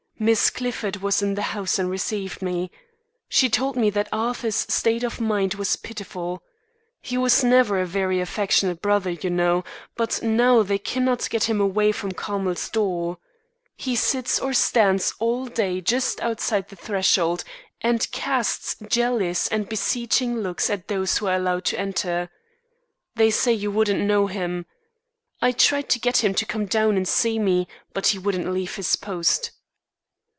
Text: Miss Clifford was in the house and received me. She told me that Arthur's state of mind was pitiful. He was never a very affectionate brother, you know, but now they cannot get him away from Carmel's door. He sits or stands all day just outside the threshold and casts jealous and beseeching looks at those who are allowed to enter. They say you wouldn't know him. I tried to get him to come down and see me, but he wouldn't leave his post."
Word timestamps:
Miss 0.21 0.51
Clifford 0.51 0.97
was 0.97 1.23
in 1.23 1.33
the 1.33 1.41
house 1.57 1.79
and 1.79 1.89
received 1.89 2.43
me. 2.43 2.69
She 3.27 3.49
told 3.49 3.75
me 3.75 3.89
that 3.89 4.07
Arthur's 4.11 4.67
state 4.71 5.01
of 5.03 5.19
mind 5.19 5.55
was 5.55 5.75
pitiful. 5.77 6.43
He 7.01 7.17
was 7.17 7.43
never 7.43 7.79
a 7.81 7.87
very 7.87 8.21
affectionate 8.21 8.83
brother, 8.83 9.09
you 9.09 9.31
know, 9.31 9.63
but 9.95 10.21
now 10.21 10.61
they 10.61 10.77
cannot 10.77 11.27
get 11.31 11.45
him 11.45 11.59
away 11.59 11.91
from 11.91 12.11
Carmel's 12.11 12.69
door. 12.69 13.17
He 13.75 13.95
sits 13.95 14.39
or 14.39 14.53
stands 14.53 15.11
all 15.17 15.47
day 15.47 15.81
just 15.81 16.21
outside 16.21 16.69
the 16.69 16.75
threshold 16.75 17.43
and 17.81 18.07
casts 18.11 18.75
jealous 18.87 19.47
and 19.47 19.67
beseeching 19.67 20.37
looks 20.41 20.69
at 20.69 20.87
those 20.87 21.17
who 21.17 21.25
are 21.25 21.35
allowed 21.37 21.65
to 21.65 21.79
enter. 21.79 22.29
They 23.15 23.31
say 23.31 23.53
you 23.53 23.71
wouldn't 23.71 24.05
know 24.05 24.27
him. 24.27 24.67
I 25.41 25.51
tried 25.51 25.89
to 25.89 25.99
get 25.99 26.23
him 26.23 26.35
to 26.35 26.45
come 26.45 26.67
down 26.67 26.95
and 26.95 27.07
see 27.07 27.39
me, 27.39 27.67
but 27.91 28.05
he 28.09 28.19
wouldn't 28.19 28.53
leave 28.53 28.75
his 28.75 28.95
post." 28.95 29.49